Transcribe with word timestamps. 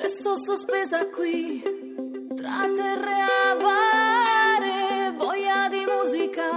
Resto 0.00 0.36
sospesa 0.36 1.06
qui, 1.08 1.62
tra 2.34 2.66
terre 2.74 3.16
avare, 3.52 5.12
voglia 5.16 5.68
di 5.68 5.84
musica, 5.84 6.50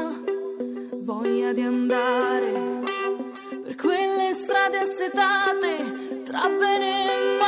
voglia 0.99 1.51
di 1.51 1.61
andare 1.61 2.79
per 3.63 3.75
quelle 3.75 4.33
strade 4.33 4.77
assetate, 4.77 6.23
tra 6.23 6.47
bene 6.47 7.03
e 7.03 7.37
male, 7.37 7.40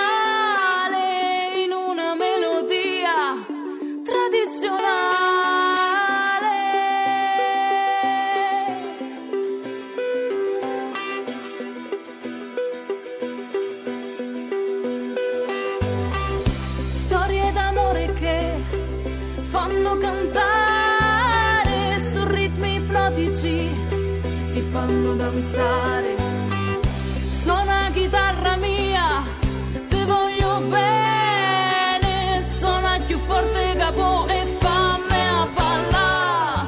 fanno 24.73 25.13
danzare. 25.13 26.15
Suona 27.43 27.91
chitarra 27.93 28.55
mia, 28.55 29.21
ti 29.87 30.04
voglio 30.04 30.61
bene, 30.68 32.44
suona 32.58 32.99
più 33.05 33.19
forte 33.19 33.75
capo 33.77 34.25
e 34.27 34.58
fammi 34.59 35.22
a 35.41 35.47
ballare. 35.53 36.67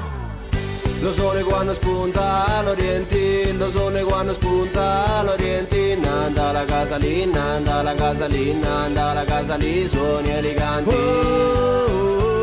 Lo 1.02 1.12
sole 1.14 1.42
quando 1.44 1.74
spunta 1.74 2.58
all'oriente, 2.58 3.54
lo 3.54 3.72
sole 3.72 4.04
quando 4.04 4.34
spunta 4.34 5.18
all'oriente, 5.18 5.96
nanda 5.96 6.52
la 6.52 6.64
casa 6.64 6.98
lì, 6.98 7.26
nanda 7.26 7.82
la 7.82 7.96
casa 7.96 8.28
lì, 8.28 8.54
nanda 8.54 9.14
la 9.14 9.26
casa 9.26 9.56
lì, 9.56 9.88
suoni 9.88 10.30
eleganti. 10.30 10.90
Un, 10.90 12.35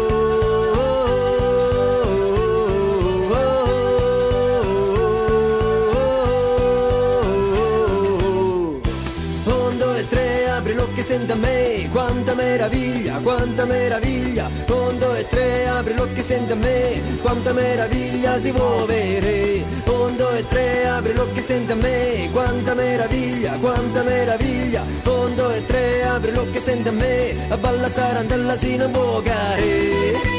me, 11.82 11.88
quanta 11.90 12.34
meraviglia, 12.34 13.18
quanta 13.22 13.64
meraviglia. 13.64 14.48
Un, 14.68 14.98
due, 14.98 15.26
tre, 15.28 15.68
apri 15.68 15.94
l'occhio 15.94 16.22
e 16.22 16.24
senti 16.24 16.52
a 16.52 16.56
me, 16.56 17.02
quanta 17.20 17.52
meraviglia 17.52 18.40
si 18.40 18.50
può 18.52 18.82
avere. 18.82 19.64
Un, 19.86 20.16
due, 20.16 20.44
tre, 20.48 20.86
apri 20.86 21.14
l'occhio 21.14 21.42
e 21.42 21.44
senti 21.44 21.72
a 21.72 21.76
me, 21.76 22.28
quanta 22.32 22.74
meraviglia, 22.74 23.52
quanta 23.60 24.02
meraviglia. 24.02 24.82
Un, 25.04 25.34
due, 25.34 25.64
tre, 25.66 26.04
apri 26.04 26.32
l'occhio 26.32 26.60
e 26.60 26.62
senti 26.62 26.88
a 26.88 26.92
me, 26.92 27.48
a 27.48 27.56
balla 27.56 27.88
tarantella 27.88 28.56
si 28.58 28.76
non 28.76 28.90
può 28.90 29.20
care. 29.20 30.31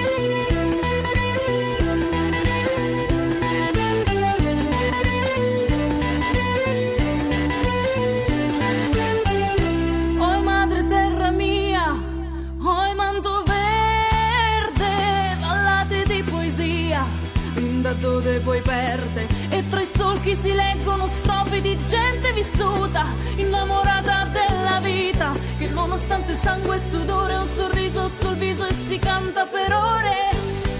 Dove 18.03 18.39
poi 18.39 18.59
perde, 18.59 19.25
e 19.49 19.63
tra 19.69 19.79
i 19.79 19.87
solchi 19.95 20.35
si 20.35 20.53
leggono 20.53 21.07
strofe 21.07 21.61
di 21.61 21.77
gente 21.87 22.33
vissuta, 22.33 23.05
innamorata 23.37 24.27
della 24.31 24.79
vita, 24.81 25.31
che 25.57 25.67
nonostante 25.67 26.37
sangue 26.37 26.75
e 26.75 26.81
sudore, 26.89 27.35
un 27.35 27.47
sorriso 27.55 28.09
sul 28.19 28.35
viso 28.35 28.65
e 28.65 28.73
si 28.87 28.99
canta 28.99 29.45
per 29.45 29.71
ore. 29.71 30.31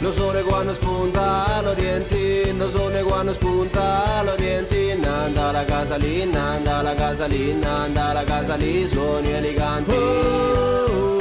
Lo 0.02 0.12
sole 0.12 0.42
quando 0.44 0.74
spunta 0.74 1.56
all'oriente, 1.56 2.52
lo 2.58 2.70
sole 2.70 3.04
quando 3.04 3.32
spunta 3.32 4.18
all'oriente, 4.18 4.98
nanda 5.02 5.52
la 5.52 5.64
casa 5.64 5.96
lì, 5.96 6.26
nanda 6.26 6.82
la 6.82 6.94
casa 6.94 7.26
lì, 7.26 7.54
nanda 7.58 8.12
la 8.12 8.24
casa 8.26 8.56
lì, 8.56 8.86
suoni 8.86 9.32
eleganti. 9.32 9.92
Un, 9.92 11.13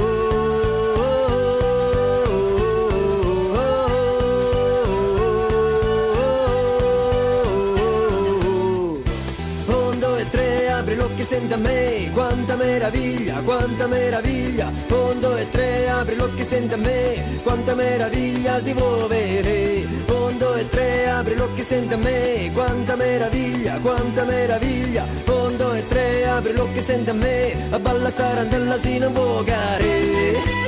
meraviglia, 12.83 13.41
quanta 13.43 13.87
meraviglia. 13.87 14.73
Un, 14.89 15.21
due, 15.21 15.49
tre, 15.51 15.89
apri 15.89 16.17
l'occhio 16.17 16.43
e 16.43 16.47
senti 16.47 16.75
a 16.75 16.77
me, 16.79 17.41
quanta 17.45 17.75
meraviglia 17.77 18.61
si 18.61 18.73
può 18.73 19.05
avere. 19.05 19.87
Un, 20.07 20.37
due, 20.37 20.69
tre, 20.69 21.09
apri 21.09 21.37
l'occhio 21.37 21.63
e 21.63 21.67
senti 21.67 21.95
a 21.95 21.97
me, 21.97 22.51
quanta 22.53 22.97
meraviglia, 22.97 23.79
quanta 23.81 24.25
meraviglia. 24.25 25.05
Un, 25.27 25.57
due, 25.57 25.87
tre, 25.87 26.27
apri 26.27 26.53
l'occhio 26.55 26.81
e 26.81 26.85
senti 26.85 27.11
a 27.11 27.15
me, 27.15 27.53
a 27.71 27.79
balla 27.79 28.11
tarantella 28.11 28.81
si 28.81 28.99
non 28.99 29.13
può 29.13 29.45
care. 29.45 30.62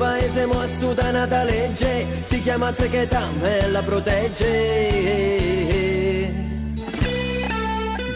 Paese 0.00 0.46
mo 0.46 0.58
assutana 0.58 1.26
da 1.26 1.44
legge, 1.44 2.06
si 2.22 2.40
chiama 2.40 2.72
Zechetan 2.72 3.44
e 3.44 3.68
la 3.68 3.82
protegge. 3.82 5.18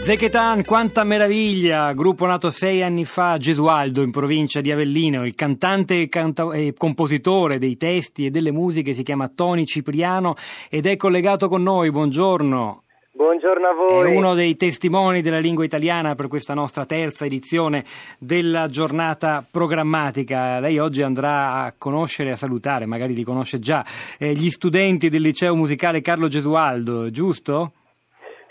Zechetan, 0.03 0.63
quanta 0.65 1.03
meraviglia! 1.03 1.93
Gruppo 1.93 2.25
nato 2.25 2.49
sei 2.49 2.81
anni 2.81 3.05
fa 3.05 3.33
a 3.33 3.37
Gesualdo, 3.37 4.01
in 4.01 4.09
provincia 4.09 4.61
di 4.61 4.71
Avellino. 4.71 5.25
Il 5.25 5.35
cantante 5.35 6.01
e, 6.01 6.09
canta- 6.09 6.51
e 6.53 6.73
compositore 6.75 7.59
dei 7.59 7.77
testi 7.77 8.25
e 8.25 8.31
delle 8.31 8.51
musiche 8.51 8.93
si 8.93 9.03
chiama 9.03 9.29
Tony 9.29 9.65
Cipriano 9.65 10.33
ed 10.71 10.87
è 10.87 10.95
collegato 10.95 11.47
con 11.47 11.61
noi. 11.61 11.91
Buongiorno. 11.91 12.84
Buongiorno 13.17 13.67
a 13.67 13.71
È 13.71 13.75
voi. 13.75 14.13
uno 14.13 14.33
dei 14.33 14.57
testimoni 14.57 15.21
della 15.21 15.39
lingua 15.39 15.63
italiana 15.63 16.15
per 16.15 16.27
questa 16.27 16.53
nostra 16.53 16.85
terza 16.85 17.23
edizione 17.23 17.85
della 18.19 18.67
giornata 18.67 19.41
programmatica. 19.49 20.59
Lei 20.59 20.79
oggi 20.79 21.01
andrà 21.01 21.63
a 21.63 21.73
conoscere, 21.77 22.31
a 22.31 22.35
salutare, 22.35 22.85
magari 22.85 23.13
li 23.13 23.23
conosce 23.23 23.59
già, 23.59 23.85
eh, 24.19 24.33
gli 24.33 24.49
studenti 24.49 25.07
del 25.07 25.21
liceo 25.21 25.55
musicale 25.55 26.01
Carlo 26.01 26.27
Gesualdo, 26.27 27.09
giusto? 27.09 27.71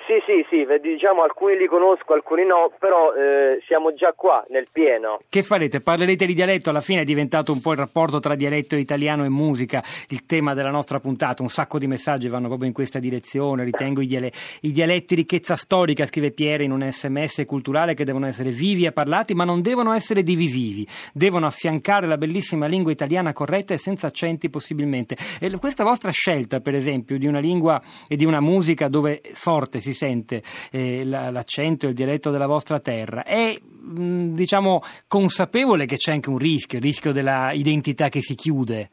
Sì, 0.07 0.21
sì, 0.27 0.45
sì, 0.51 0.67
diciamo 0.83 1.23
alcuni 1.23 1.57
li 1.57 1.67
conosco, 1.67 2.13
alcuni 2.13 2.45
no, 2.45 2.71
però 2.79 3.15
eh, 3.15 3.63
siamo 3.67 3.95
già 3.95 4.13
qua 4.15 4.45
nel 4.51 4.69
pieno. 4.71 5.21
Che 5.27 5.43
farete? 5.43 5.81
Parlerete 5.81 6.27
di 6.27 6.35
dialetto? 6.35 6.69
Alla 6.69 6.83
fine 6.83 7.01
è 7.01 7.05
diventato 7.05 7.53
un 7.53 7.61
po' 7.63 7.73
il 7.73 7.79
rapporto 7.79 8.21
tra 8.21 8.35
dialetto 8.35 8.77
italiano 8.77 9.25
e 9.25 9.31
musica, 9.31 9.83
il 10.09 10.27
tema 10.27 10.53
della 10.53 10.71
nostra 10.71 11.01
puntata. 11.01 11.43
Un 11.43 11.49
sacco 11.49 11.79
di 11.79 11.87
messaggi 11.87 12.29
vanno 12.29 12.49
proprio 12.49 12.69
in 12.69 12.75
questa 12.75 12.99
direzione. 12.99 13.65
Ritengo 13.65 14.03
i, 14.03 14.07
diale- 14.07 14.31
i 14.61 14.73
dialetti 14.73 15.15
ricchezza 15.15 15.57
storica, 15.57 16.05
scrive 16.05 16.33
Piere 16.33 16.65
in 16.65 16.71
un 16.71 16.87
sms 16.87 17.45
culturale, 17.47 17.95
che 17.95 18.05
devono 18.05 18.27
essere 18.27 18.51
vivi 18.51 18.85
e 18.85 18.93
parlati, 18.93 19.33
ma 19.33 19.45
non 19.45 19.63
devono 19.63 19.95
essere 19.95 20.23
divisivi. 20.23 20.87
Devono 21.15 21.47
affiancare 21.47 22.07
la 22.07 22.19
bellissima 22.19 22.67
lingua 22.67 22.93
italiana 22.93 23.33
corretta 23.33 23.73
e 23.73 23.79
senza 23.79 24.09
accenti 24.09 24.49
possibilmente. 24.51 25.17
E 25.41 25.51
questa 25.57 25.83
vostra 25.83 26.11
scelta, 26.11 26.61
per 26.61 26.75
esempio, 26.75 27.17
di 27.17 27.27
una 27.27 27.41
lingua 27.41 27.81
e 28.07 28.17
di 28.17 28.27
una 28.27 28.41
musica 28.41 28.89
dove 28.89 29.23
forte 29.33 29.81
si 29.81 29.93
sente 29.93 30.03
eh, 30.71 31.05
la- 31.05 31.31
l'accento 31.31 31.87
e 31.87 31.91
il 31.91 31.95
dialetto 31.95 32.31
della 32.31 32.47
vostra 32.47 32.81
terra, 32.81 33.23
è 33.25 33.55
mh, 33.59 34.35
diciamo 34.35 34.83
consapevole 35.07 35.87
che 35.87 35.97
c'è 35.97 36.13
anche 36.13 36.31
un 36.31 36.39
rischio, 36.39 36.79
il 36.79 36.85
rischio 36.85 37.13
della 37.13 37.53
identità 37.53 38.09
che 38.09 38.21
si 38.21 38.35
chiude, 38.35 38.89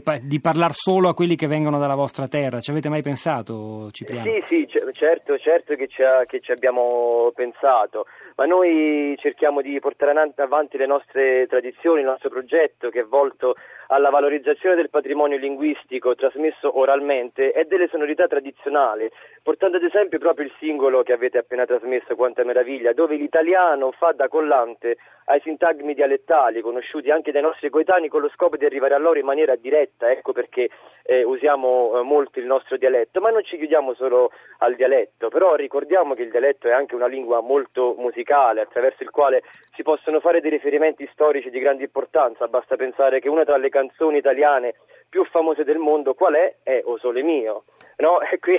pa- 0.00 0.18
di 0.20 0.40
parlare 0.40 0.72
solo 0.74 1.08
a 1.08 1.14
quelli 1.14 1.36
che 1.36 1.46
vengono 1.46 1.78
dalla 1.78 1.94
vostra 1.94 2.28
terra. 2.28 2.60
Ci 2.60 2.70
avete 2.70 2.88
mai 2.88 3.02
pensato, 3.02 3.90
Cipriano? 3.90 4.30
Sì, 4.30 4.42
sì, 4.46 4.66
c- 4.66 4.90
certo, 4.92 5.36
certo 5.38 5.74
che 5.74 5.88
ci, 5.88 6.02
che 6.26 6.40
ci 6.40 6.52
abbiamo 6.52 7.30
pensato, 7.34 8.06
ma 8.36 8.46
noi 8.46 9.14
cerchiamo 9.18 9.60
di 9.60 9.78
portare 9.80 10.12
avan- 10.12 10.32
avanti 10.36 10.76
le 10.76 10.86
nostre 10.86 11.46
tradizioni, 11.48 12.00
il 12.00 12.06
nostro 12.06 12.30
progetto 12.30 12.88
che 12.88 13.00
è 13.00 13.04
volto 13.04 13.54
alla 13.88 14.10
valorizzazione 14.10 14.74
del 14.74 14.88
patrimonio 14.88 15.36
linguistico 15.36 16.14
trasmesso 16.14 16.78
oralmente 16.78 17.52
e 17.52 17.64
delle 17.64 17.88
sonorità 17.88 18.26
tradizionali, 18.26 19.10
portando 19.42 19.76
ad 19.76 19.82
esempio 19.82 20.18
proprio 20.18 20.46
il 20.46 20.52
singolo 20.58 21.02
che 21.02 21.12
avete 21.12 21.38
appena 21.38 21.66
trasmesso, 21.66 22.14
Quanta 22.14 22.44
meraviglia, 22.44 22.92
dove 22.92 23.16
l'italiano 23.16 23.90
fa 23.92 24.12
da 24.12 24.28
collante 24.28 24.96
ai 25.26 25.40
sintagmi 25.40 25.94
dialettali 25.94 26.60
conosciuti 26.60 27.10
anche 27.10 27.32
dai 27.32 27.42
nostri 27.42 27.70
coetanei 27.70 28.08
con 28.08 28.20
lo 28.20 28.30
scopo 28.30 28.56
di 28.56 28.64
arrivare 28.64 28.94
a 28.94 28.98
loro 28.98 29.18
in 29.18 29.24
maniera 29.24 29.56
diretta, 29.56 30.10
ecco 30.10 30.32
perché 30.32 30.68
eh, 31.04 31.22
usiamo 31.22 31.98
eh, 31.98 32.02
molto 32.02 32.38
il 32.38 32.46
nostro 32.46 32.76
dialetto, 32.76 33.20
ma 33.20 33.30
non 33.30 33.44
ci 33.44 33.56
chiudiamo 33.56 33.94
solo 33.94 34.30
al 34.58 34.74
dialetto, 34.74 35.28
però 35.28 35.54
ricordiamo 35.54 36.14
che 36.14 36.22
il 36.22 36.30
dialetto 36.30 36.68
è 36.68 36.72
anche 36.72 36.94
una 36.94 37.06
lingua 37.06 37.40
molto 37.40 37.94
musicale 37.98 38.60
attraverso 38.60 39.02
il 39.02 39.10
quale 39.10 39.42
si 39.74 39.82
possono 39.82 40.20
fare 40.20 40.40
dei 40.40 40.50
riferimenti 40.50 41.08
storici 41.12 41.50
di 41.50 41.58
grande 41.58 41.84
importanza, 41.84 42.48
basta 42.48 42.76
pensare 42.76 43.20
che 43.20 43.28
una 43.28 43.44
tra 43.44 43.56
le 43.56 43.68
canzoni 43.68 44.18
italiane 44.18 44.74
più 45.08 45.24
famose 45.24 45.64
del 45.64 45.78
mondo 45.78 46.14
qual 46.14 46.34
è? 46.34 46.56
È 46.62 46.80
O 46.84 46.96
Sole 46.98 47.22
Mio. 47.22 47.64
No? 47.98 48.18
Qui 48.40 48.54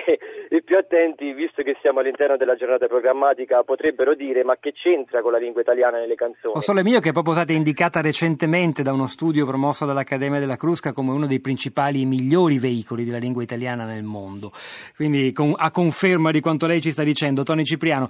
i 0.49 0.63
più 0.63 0.77
attenti, 0.77 1.33
visto 1.33 1.63
che 1.63 1.75
siamo 1.81 1.99
all'interno 1.99 2.37
della 2.37 2.55
giornata 2.55 2.87
programmatica, 2.87 3.63
potrebbero 3.63 4.15
dire 4.15 4.43
ma 4.43 4.57
che 4.59 4.73
c'entra 4.73 5.21
con 5.21 5.31
la 5.31 5.37
lingua 5.37 5.61
italiana 5.61 5.99
nelle 5.99 6.15
canzoni? 6.15 6.55
O 6.55 6.59
Sole 6.59 6.83
Mio 6.83 6.99
che 6.99 7.09
è 7.09 7.11
proprio 7.11 7.33
stata 7.33 7.53
indicata 7.53 8.01
recentemente 8.01 8.83
da 8.83 8.93
uno 8.93 9.07
studio 9.07 9.45
promosso 9.45 9.85
dall'Accademia 9.85 10.39
della 10.39 10.57
Crusca 10.57 10.93
come 10.93 11.11
uno 11.11 11.25
dei 11.25 11.39
principali 11.39 12.01
e 12.01 12.05
migliori 12.05 12.59
veicoli 12.59 13.03
della 13.03 13.17
lingua 13.17 13.43
italiana 13.43 13.85
nel 13.85 14.03
mondo. 14.03 14.51
Quindi 14.95 15.33
a 15.55 15.71
conferma 15.71 16.31
di 16.31 16.39
quanto 16.39 16.67
lei 16.67 16.81
ci 16.81 16.91
sta 16.91 17.03
dicendo, 17.03 17.43
Tony 17.43 17.63
Cipriano. 17.63 18.07